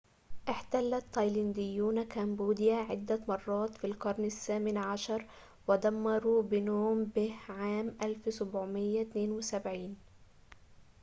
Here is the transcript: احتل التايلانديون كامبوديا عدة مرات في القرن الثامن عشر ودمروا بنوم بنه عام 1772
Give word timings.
احتل 0.49 0.93
التايلانديون 0.93 2.03
كامبوديا 2.03 2.75
عدة 2.75 3.19
مرات 3.27 3.75
في 3.77 3.87
القرن 3.87 4.25
الثامن 4.25 4.77
عشر 4.77 5.25
ودمروا 5.67 6.41
بنوم 6.43 7.03
بنه 7.05 7.35
عام 7.49 7.95
1772 8.03 9.95